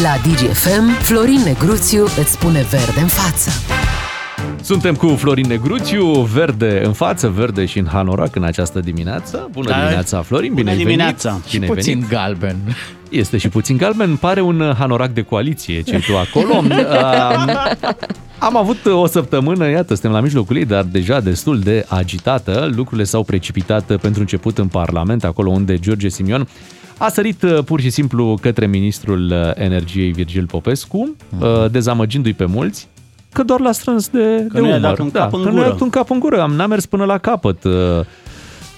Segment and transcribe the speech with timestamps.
[0.00, 3.50] La DGFM, Florin Negruțiu îți spune verde în față.
[4.62, 9.48] Suntem cu Florin Negruțiu, verde în față, verde și în hanorac în această dimineață.
[9.52, 9.76] Bună Da.
[9.78, 11.28] dimineața, Florin, bine Bună ai dimineața.
[11.30, 11.44] venit.
[11.46, 12.08] Și Bine ai Puțin venit.
[12.10, 12.56] galben.
[13.08, 16.54] Este și puțin galben, pare un hanorac de coaliție ce tu acolo.
[17.32, 17.50] Am,
[18.38, 22.70] am avut o săptămână, iată, suntem la mijlocul ei, dar deja destul de agitată.
[22.74, 26.48] Lucrurile s-au precipitat pentru început în Parlament, acolo unde George Simion
[27.02, 32.44] a sărit uh, pur și simplu către ministrul uh, energiei Virgil Popescu, uh, dezamăgindu-i pe
[32.44, 32.88] mulți,
[33.32, 34.80] că doar l-a strâns de, de nu i-a umăr.
[34.80, 35.70] dat un da, cap în că nu i-a gură.
[35.70, 37.64] dat un cap în gură, am n-a mers până la capăt.
[37.64, 37.72] Uh,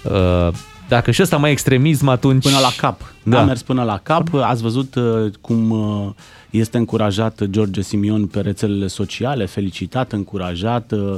[0.02, 0.48] uh,
[0.88, 2.42] Dacă și ăsta mai extremism, atunci...
[2.42, 3.00] Până la cap.
[3.22, 3.36] Da.
[3.36, 3.42] Da.
[3.42, 4.34] A mers până la cap.
[4.34, 6.10] Ați văzut uh, cum uh,
[6.50, 11.14] este încurajat George Simion pe rețelele sociale, felicitat, încurajat, uh,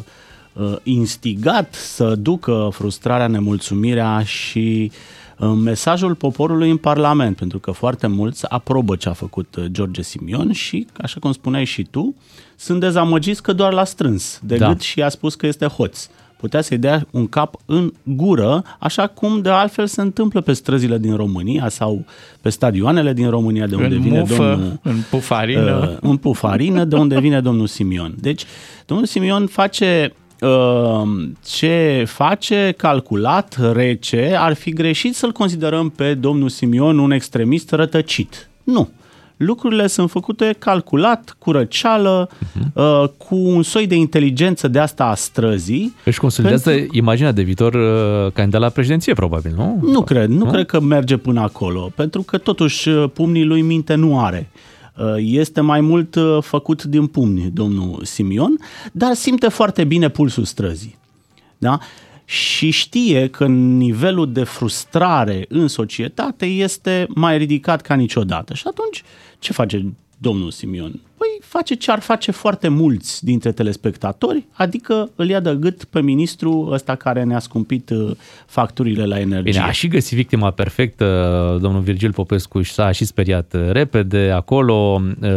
[0.52, 4.98] uh, instigat să ducă frustrarea, nemulțumirea și uh,
[5.38, 10.52] mesajul poporului în Parlament, pentru că foarte mulți aprobă ce a făcut uh, George Simion
[10.52, 12.14] și, așa cum spuneai și tu,
[12.56, 14.68] sunt dezamăgiți că doar l-a strâns de Da.
[14.68, 16.08] gât și a spus că este hoț.
[16.36, 20.98] Putea să-i dea un cap în gură, așa cum de altfel se întâmplă pe străzile
[20.98, 22.04] din România sau
[22.40, 25.88] pe stadioanele din România, de unde În vine mufă, domnul în pufarină.
[25.92, 28.14] uh, în pufarină, de unde vine domnul Simion.
[28.20, 28.44] Deci,
[28.86, 30.24] domnul Simion face uh,
[31.44, 38.48] ce face calculat, rece, ar fi greșit să-l considerăm pe domnul Simion un extremist rătăcit.
[38.64, 38.88] Nu.
[39.36, 42.30] Lucrurile sunt făcute calculat, cu răceală,
[42.72, 45.94] uh, cu un soi de inteligență de asta a străzii.
[46.04, 49.78] Își consolidează imaginea de viitor uh, candidat la președinție, probabil, nu?
[49.82, 53.62] Nu cred, nu, nu cred că merge până acolo, pentru că totuși uh, pumnii lui
[53.62, 54.50] minte nu are.
[54.52, 54.75] Uh,
[55.16, 58.58] Este mai mult uh, făcut din pumni domnul Simion,
[58.92, 60.98] dar simte foarte bine pulsul străzii.
[61.58, 61.78] Da?
[62.24, 68.54] Și știe că nivelul de frustrare în societate este mai ridicat ca niciodată.
[68.54, 69.02] Și atunci,
[69.38, 71.00] ce face domnul Simion?
[71.18, 76.00] Păi face ce ar face foarte mulți dintre telespectatori, adică îl ia de gât pe
[76.00, 78.10] ministru ăsta care ne-a scumpit uh,
[78.46, 79.50] facturile la energie.
[79.50, 84.30] Bine, a și găsit victima perfectă, domnul Virgil Popescu și s-a și speriat uh, repede
[84.34, 85.28] acolo, uh,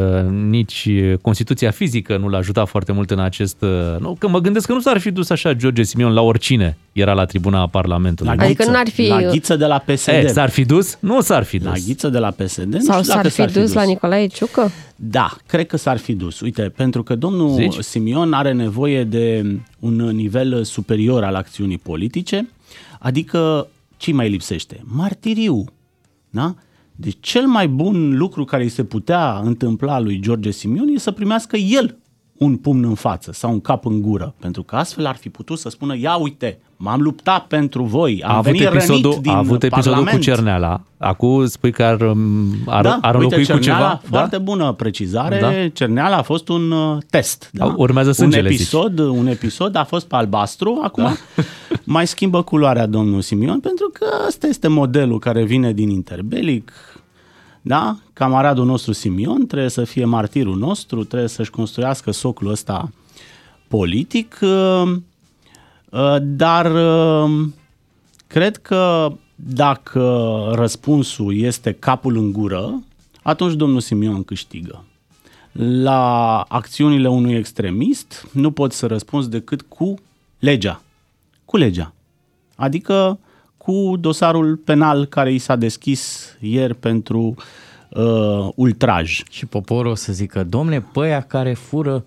[0.50, 0.90] nici
[1.22, 3.62] Constituția fizică nu l-a ajutat foarte mult în acest...
[3.62, 3.70] uh,
[4.00, 7.14] Nu, că mă gândesc că nu s-ar fi dus așa George Simion la oricine era
[7.14, 8.36] la tribuna Parlamentului.
[8.38, 10.08] La Adică ghiță, n-ar fi- La ghiță de la PSD.
[10.14, 10.98] E, s-ar fi dus?
[11.00, 11.68] Nu s-ar fi dus.
[11.68, 12.74] La ghiță de la PSD.
[12.74, 14.72] Nu Sau știu dacă s-ar fi dus la Nicolae Ciucă?
[14.96, 16.40] Da, cred că s-ar fi dus.
[16.40, 17.74] Uite, pentru că domnul Zici?
[17.74, 17.84] Zici?
[17.84, 22.50] Simion are nevoie de un nivel superior al acțiunii politice,
[23.00, 24.82] adică ce mai lipsește?
[24.84, 25.66] Martiriu.
[26.30, 26.56] Da?
[26.96, 31.12] Deci cel mai bun lucru care îi se putea întâmpla lui George Simion e să
[31.12, 31.98] primească el
[32.40, 35.58] un pumn în față sau un cap în gură, pentru că astfel ar fi putut
[35.58, 39.32] să spună, ia uite, m-am luptat pentru voi, am a avut venit episodul, rănit din
[39.32, 40.24] a avut episodul cu Parlament.
[40.24, 40.82] Cerneala.
[40.98, 44.02] Acum spui că ar, um, ar, da, ar uite, înlocui cu Cerneala, ceva?
[44.18, 45.40] Foarte bună precizare.
[45.40, 45.50] Da.
[45.50, 45.68] Da.
[45.68, 47.50] Cerneala a fost un uh, test.
[47.54, 47.74] Da?
[47.78, 48.60] Urmează sângele, un zici.
[48.60, 51.44] episod, un episod a fost pe albastru, acum da.
[51.84, 56.72] mai schimbă culoarea domnul Simion, pentru că ăsta este modelul care vine din interbelic.
[57.62, 57.98] Da?
[58.14, 62.92] Camaradul nostru Simion trebuie să fie martirul nostru, trebuie să-și construiască socul ăsta
[63.68, 64.92] politic, uh,
[65.90, 67.48] uh, dar uh,
[68.28, 70.04] cred că dacă
[70.54, 72.84] răspunsul este capul în gură,
[73.22, 74.84] atunci domnul Simion câștigă.
[75.82, 79.96] La acțiunile unui extremist nu poți să răspunzi decât cu
[80.40, 80.82] legea.
[81.46, 81.94] Cu legea.
[82.56, 83.20] Adică
[83.70, 87.36] cu dosarul penal care i s-a deschis ieri pentru
[87.90, 89.24] uh, ultraj.
[89.30, 92.06] Și poporul o să zică, domne, pe aia care fură,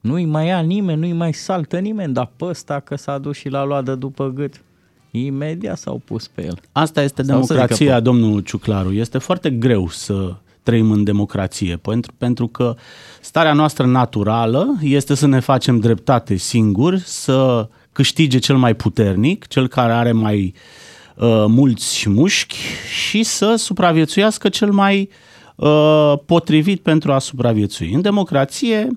[0.00, 3.48] nu-i mai ia nimeni, nu-i mai saltă nimeni, dar pe ăsta că s-a dus și
[3.48, 4.60] l-a luat de după gât,
[5.10, 6.58] imediat s-au pus pe el.
[6.72, 8.92] Asta este Sau să democrația, zică, domnul Ciuclaru.
[8.92, 12.74] Este foarte greu să trăim în democrație, pentru, pentru că
[13.20, 19.68] starea noastră naturală este să ne facem dreptate singuri, să câștige cel mai puternic, cel
[19.68, 20.92] care are mai uh,
[21.48, 22.56] mulți mușchi
[23.06, 25.08] și să supraviețuiască cel mai
[25.56, 27.92] uh, potrivit pentru a supraviețui.
[27.92, 28.88] În democrație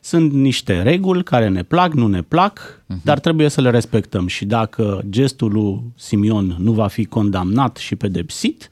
[0.00, 3.02] sunt niște reguli care ne plac, nu ne plac, uh-huh.
[3.02, 7.96] dar trebuie să le respectăm și dacă gestul lui Simion nu va fi condamnat și
[7.96, 8.68] pedepsit,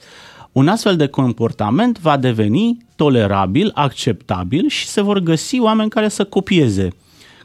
[0.52, 6.24] un astfel de comportament va deveni tolerabil, acceptabil și se vor găsi oameni care să
[6.24, 6.88] copieze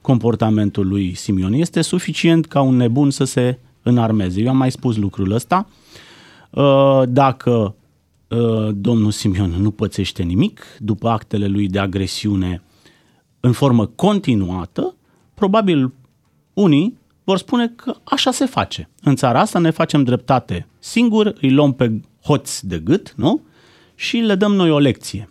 [0.01, 1.53] comportamentul lui Simion.
[1.53, 4.41] Este suficient ca un nebun să se înarmeze.
[4.41, 5.67] Eu am mai spus lucrul ăsta.
[6.49, 7.75] Uh, Dacă
[8.27, 12.61] uh, domnul Simion nu pățește nimic după actele lui de agresiune
[13.39, 14.95] în formă continuată,
[15.33, 15.93] probabil
[16.53, 18.89] unii vor spune că așa se face.
[19.03, 23.41] În țara asta ne facem dreptate singur, îi luăm pe hoți de gât, nu?
[23.95, 25.29] Și le dăm noi o lecție.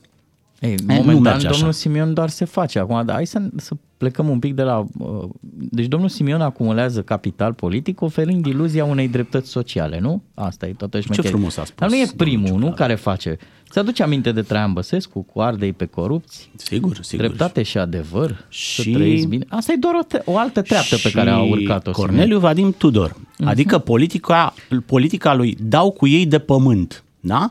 [0.61, 1.57] Ei, nu momentan merge așa.
[1.57, 2.79] domnul Simion doar se face.
[2.79, 4.85] Acum, dar hai să, să plecăm un pic de la...
[4.99, 10.23] uh, Deci domnul Simion acumulează capital politic oferind iluzia unei dreptăți sociale, nu?
[10.35, 11.31] Asta e toată șmecheria.
[11.31, 12.55] frumos a spus, Dar nu e domnul primul, nu?
[12.55, 12.75] Ciuclaru.
[12.75, 13.37] Care face.
[13.71, 16.51] Ți-aduce aminte de Traian Băsescu cu ardei pe corupți?
[16.57, 17.27] Sigur, sigur.
[17.27, 18.45] Dreptate și adevăr.
[18.49, 18.75] Și...
[18.75, 19.45] Să Și- trăiți bine.
[19.49, 22.09] Asta e doar o, te- o altă treaptă pe care a Și urcat-o Simion.
[22.09, 23.17] Corneliu Vadim Tudor.
[23.39, 23.49] Mhm.
[23.49, 24.55] Adică politica,
[24.87, 27.51] politica lui dau cu ei de pământ, da?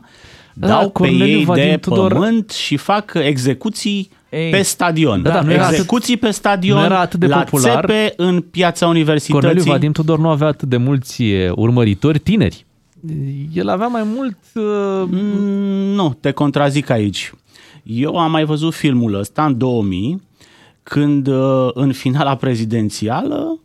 [0.58, 5.22] Da, Dau pe Corneliu ei Vadim de Tudor- pământ și fac execuții Ei, pe stadion.
[5.22, 7.80] da, nu era atât- execuții pe stadion, nu era atât de la popular.
[7.80, 9.32] țepe în piața universității.
[9.48, 12.66] Corneliu Vadim Tudor nu avea atât de mulți e, urmăritori tineri.
[13.52, 14.38] El avea mai mult...
[14.54, 14.62] uh,
[15.10, 17.32] Mm, Nu, te contrazic aici.
[17.82, 20.22] Eu am mai văzut filmul ăsta în 2000,
[20.82, 23.60] când uh, în finala prezidențială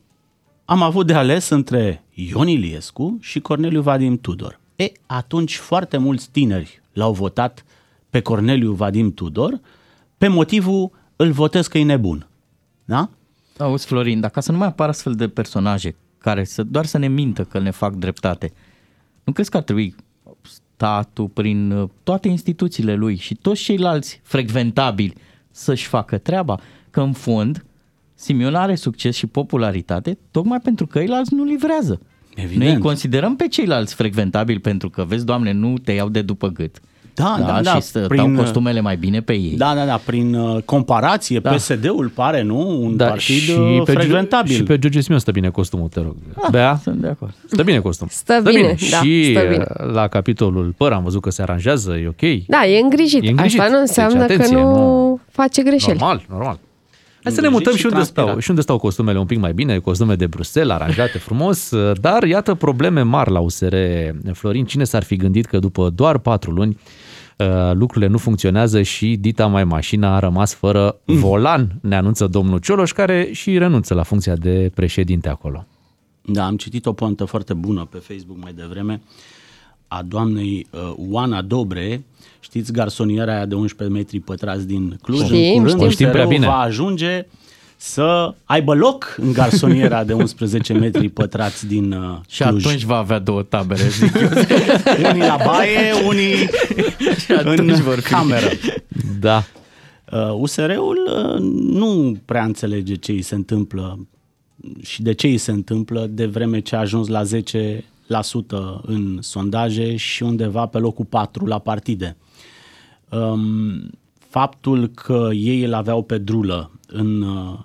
[0.66, 4.60] am avut de ales între Ion Iliescu și Corneliu Vadim Tudor.
[4.76, 7.64] E, atunci foarte mulți tineri l-au votat
[8.10, 9.60] pe Corneliu Vadim Tudor
[10.18, 12.28] pe motivul îl votez că e nebun.
[12.86, 13.10] Da?
[13.58, 17.08] Auzi, Florin, dacă să nu mai apară astfel de personaje care să, doar să ne
[17.08, 18.54] mintă că ne fac dreptate,
[19.24, 19.96] nu crezi că ar trebui
[20.42, 25.14] statul prin uh, toate instituțiile lui și toți ceilalți frecventabili
[25.52, 26.60] să-și facă treaba?
[26.90, 27.66] Că în fond
[28.14, 32.02] Simion are succes și popularitate tocmai pentru că ceilalți nu livrează.
[32.36, 32.62] Evident.
[32.64, 36.48] Noi îi considerăm pe ceilalți frecventabili pentru că, vezi, Doamne, nu te iau de după
[36.48, 36.76] gât.
[37.14, 39.54] Da, da, da, Și stau prin- costumele mai bine pe ei.
[39.58, 41.52] Da, da, da, prin uh, comparație, da.
[41.52, 44.56] PSD-ul pare, nu, un da, partid și pe, frecventabil.
[44.56, 46.16] și pe George Simion stă bine costumul, te rog.
[46.52, 46.80] Bea?
[46.84, 47.34] Sunt de acord.
[47.52, 48.12] Stă bine costumul.
[48.16, 49.66] Stă bine, da, și stă bine.
[49.86, 52.46] uh, la capitolul păr am văzut că se aranjează, e ok.
[52.48, 53.24] Da, e îngrijit.
[53.24, 53.60] E îngrijit.
[53.60, 55.98] Asta nu înseamnă Deci, atenție, că nu, nu- face greșeli.
[56.00, 56.60] Normal, normal.
[57.24, 58.28] Hai să ne Îngrijit mutăm și și unde, transpirat.
[58.28, 61.72] stau, și unde stau costumele un pic mai bine, costume de Bruxelles, aranjate frumos,
[62.02, 63.76] dar iată probleme mari la USR.
[64.32, 66.78] Florin, cine s-ar fi gândit că după doar patru luni
[67.38, 72.60] uh, lucrurile nu funcționează și dita mai mașina a rămas fără volan, ne anunță domnul
[72.60, 75.66] Cioloș, care și renunță la funcția de președinte acolo.
[76.22, 79.02] Da, am citit o poantă foarte bună pe Facebook mai devreme
[79.94, 82.04] a doamnei uh, Oana Dobre,
[82.40, 85.86] știți garsoniera aia de 11 metri pătrați din Cluj, Știm, în curând știm.
[85.86, 86.46] O știm prea USR-ul bine.
[86.48, 87.26] va ajunge
[87.78, 92.66] să aibă loc în garsoniera de 11 metri pătrați din uh, Și Cluj.
[92.66, 94.30] atunci va avea două tabere, zic eu.
[95.10, 96.50] Unii la baie, unii
[97.38, 98.10] atunci în vor fi.
[98.14, 98.48] cameră.
[99.20, 99.44] Da,
[100.12, 101.40] Uh, USR-ul uh,
[101.80, 104.08] nu prea înțelege ce îi se întâmplă
[104.82, 107.28] și de ce îi se întâmplă de vreme ce a ajuns la 10%
[108.86, 112.18] în sondaje și undeva pe locul 4 la partide.
[113.10, 113.90] Um,
[114.30, 117.60] faptul că ei îl aveau pe drulă în uh,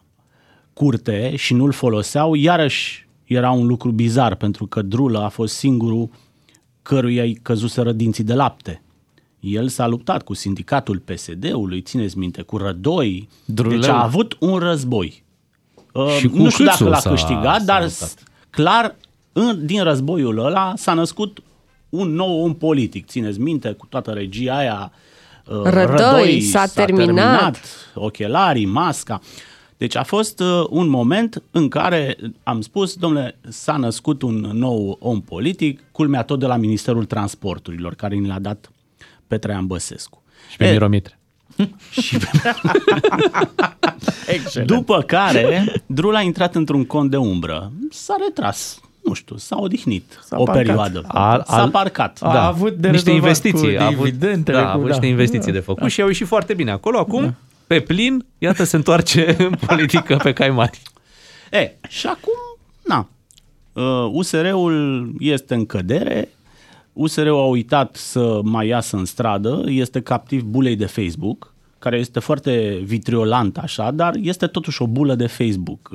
[0.73, 6.09] curte și nu-l foloseau, iarăși era un lucru bizar, pentru că drulă a fost singurul
[6.83, 8.83] căruia îi căzuseră dinții de lapte.
[9.41, 13.79] El s-a luptat cu sindicatul PSD-ului, țineți minte, cu Rădoi, Drulău.
[13.79, 15.25] deci a avut un război.
[15.93, 18.09] Uh, Și cu nu știu dacă Câțu l-a s-a- câștigat, s-a dar luptat.
[18.09, 18.15] s-
[18.51, 18.97] clar
[19.39, 21.39] în, din războiul ăla s-a născut
[21.89, 23.07] un nou om politic.
[23.07, 24.93] Țineți minte, cu toată regia aia,
[25.47, 27.61] uh, Rădoi, s-a terminat.
[27.95, 29.21] ochelarii, masca.
[29.77, 34.97] Deci a fost uh, un moment în care am spus, domnule, s-a născut un nou
[35.01, 38.71] om politic, culmea tot de la Ministerul Transporturilor, care ni l-a dat
[39.27, 40.23] pe Traian Băsescu.
[40.51, 41.19] și pe E, Miro Mitre.
[41.91, 42.27] și pe
[44.35, 44.71] Excelent.
[44.71, 47.73] După care, Drul a intrat într-un cont de umbră.
[47.91, 50.65] S-a retras, nu știu, s-a odihnit S-a o parcat.
[50.65, 51.05] perioadă.
[51.09, 52.19] Al- s-a al- parcat.
[52.23, 54.85] A da, avut de niște rezolvat investiții, cu a avut, dividendele, da, cu- a avut
[54.87, 54.91] da.
[54.91, 56.99] niște investiții de făcut și au ieșit foarte bine acolo.
[56.99, 57.35] Acum,
[57.67, 60.81] pe plin, iată, se întoarce în politică pe cai mari.
[61.51, 62.33] E, și acum,
[62.85, 63.09] na,
[63.73, 66.29] uh, USR-ul este în cădere,
[66.93, 72.21] USR-ul a uitat să mai iasă în stradă, este captiv bulei de Facebook, care este
[72.21, 75.91] foarte vitriolant așa, dar este totuși o bulă de Facebook.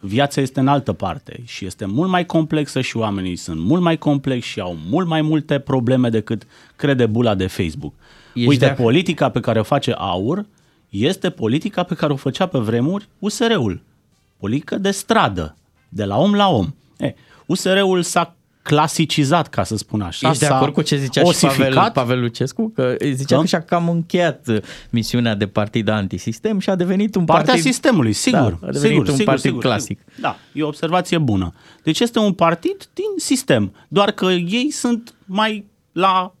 [0.00, 3.82] Uh, Viața este în altă parte și este mult mai complexă și oamenii sunt mult
[3.82, 7.94] mai complexi și au mult mai multe probleme decât crede bula de Facebook.
[8.34, 10.46] Ești Uite, de ac- politica pe care o face AUR
[10.88, 13.80] este politica pe care o făcea pe vremuri USR-ul.
[14.36, 15.56] Politică de stradă,
[15.88, 16.74] de la om la om.
[16.98, 17.14] E,
[17.46, 18.35] USR-ul s-a
[18.66, 20.28] clasicizat, ca să spun așa.
[20.28, 21.92] Ești de s-a acord cu ce zicea și Pavel, osificat.
[21.92, 22.72] Pavel Lucescu?
[22.74, 23.40] Că zicea Da.
[23.40, 24.56] că și-a cam încheiat uh,
[24.90, 27.64] misiunea de partid antisistem și a devenit un Partea partid...
[27.64, 28.58] sistemului, sigur.
[28.60, 29.98] Da, a devenit sigur, un sigur, partid sigur, clasic.
[29.98, 30.20] Sigur.
[30.20, 31.52] Da, e o observație bună.
[31.82, 36.34] Deci este un partid din sistem, doar că ei sunt mai la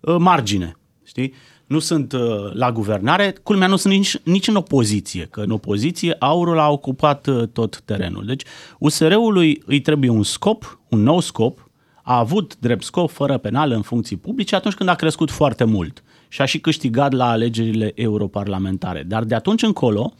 [0.00, 1.34] uh, margine, știi?
[1.66, 2.20] Nu sunt uh,
[2.52, 7.26] la guvernare, culmea nu sunt nici, nici în opoziție, că în opoziție aurul a ocupat
[7.26, 8.24] uh, tot terenul.
[8.26, 8.42] Deci
[8.78, 11.70] USR-ului îi trebuie un scop, un nou scop,
[12.02, 16.02] a avut drept scop fără penal în funcții publice atunci când a crescut foarte mult.
[16.28, 19.02] și a și câștigat la alegerile europarlamentare.
[19.02, 20.12] Dar de atunci încolo,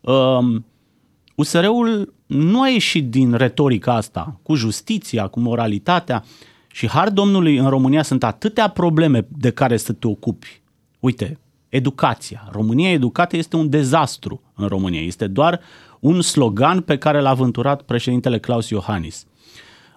[0.00, 0.64] um,
[1.34, 6.24] USR-ul nu a ieșit din retorica asta, cu justiția, cu moralitatea
[6.68, 10.62] și har Domnului în România sunt atâtea probleme de care să te ocupi.
[11.00, 12.48] Uite, educația.
[12.52, 15.00] România educată este un dezastru în România.
[15.00, 15.60] Este doar
[16.00, 19.26] un slogan pe care l-a vânturat președintele Claus Iohannis.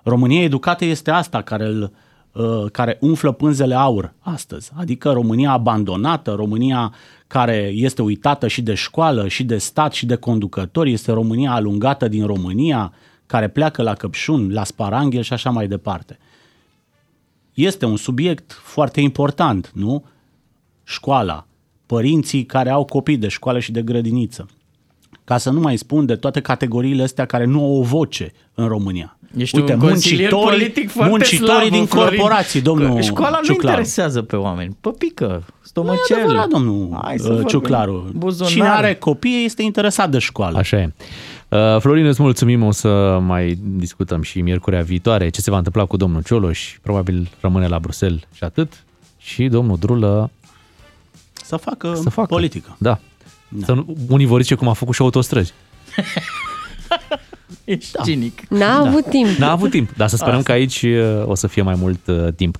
[0.07, 1.91] România educată este asta care îl
[2.31, 6.93] uh, care umflă pânzele aur astăzi, adică România abandonată, România
[7.27, 12.07] care este uitată și de școală, și de stat, și de conducători, este România alungată
[12.07, 12.93] din România,
[13.25, 16.19] care pleacă la Căpșun, la Sparanghel și așa mai departe.
[17.53, 20.03] Este un subiect foarte important, nu?
[20.83, 21.45] Școala,
[21.85, 24.47] părinții care au copii de școală și de grădiniță.
[25.27, 28.67] Ca să nu mai spun de toate categoriile astea care nu au o voce în
[28.67, 29.17] România.
[29.37, 32.17] Ești Uite, un muncitorii, politic foarte muncitorii slab, din Florin.
[32.17, 33.67] corporații, domnul Școala nu Ciuclaru.
[33.67, 34.77] interesează pe oameni.
[34.81, 36.17] Păpică, Nu e stomacel.
[36.17, 37.47] adevărat, domnul Hai să uh, vorbim.
[37.47, 38.09] Ciuclaru.
[38.15, 38.51] Buzunar.
[38.51, 40.57] Cine are copii este interesat de școală.
[40.57, 40.93] Așa e.
[41.49, 45.85] Uh, Florin, îți mulțumim, o să mai discutăm și miercurea viitoare ce se va întâmpla
[45.85, 48.83] cu domnul Cioloș, probabil rămâne la Bruxelles și atât,
[49.17, 50.29] și domnul Drulă
[51.33, 52.27] Să facă, să facă.
[52.27, 52.75] politică.
[52.79, 52.99] Da.
[53.47, 53.65] Da.
[53.65, 55.53] Să nu, unii vor zice cum a făcut și autostrăzi.
[57.63, 58.47] Ești cinic.
[58.49, 59.27] N-a avut timp.
[59.37, 62.27] N-a avut timp, dar să sperăm că aici uh, o să fie mai mult uh,
[62.35, 62.57] timp.